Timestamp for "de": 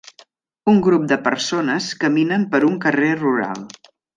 1.11-1.17